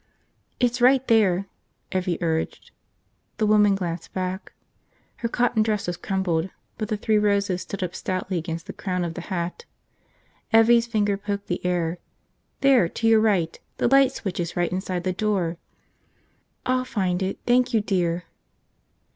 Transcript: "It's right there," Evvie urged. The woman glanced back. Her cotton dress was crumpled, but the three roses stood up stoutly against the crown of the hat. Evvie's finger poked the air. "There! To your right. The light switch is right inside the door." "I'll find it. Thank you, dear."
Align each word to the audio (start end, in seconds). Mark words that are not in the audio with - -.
"It's 0.59 0.81
right 0.81 1.07
there," 1.07 1.45
Evvie 1.91 2.17
urged. 2.21 2.71
The 3.37 3.45
woman 3.45 3.75
glanced 3.75 4.13
back. 4.13 4.51
Her 5.17 5.29
cotton 5.29 5.61
dress 5.61 5.85
was 5.85 5.95
crumpled, 5.95 6.49
but 6.79 6.87
the 6.87 6.97
three 6.97 7.19
roses 7.19 7.61
stood 7.61 7.83
up 7.83 7.93
stoutly 7.93 8.39
against 8.39 8.65
the 8.65 8.73
crown 8.73 9.03
of 9.03 9.13
the 9.13 9.21
hat. 9.29 9.65
Evvie's 10.51 10.87
finger 10.87 11.17
poked 11.17 11.45
the 11.45 11.63
air. 11.63 11.99
"There! 12.61 12.89
To 12.89 13.07
your 13.07 13.19
right. 13.21 13.59
The 13.77 13.87
light 13.89 14.11
switch 14.11 14.39
is 14.39 14.55
right 14.55 14.71
inside 14.71 15.03
the 15.03 15.13
door." 15.13 15.57
"I'll 16.65 16.83
find 16.83 17.21
it. 17.21 17.37
Thank 17.45 17.71
you, 17.71 17.79
dear." 17.79 18.23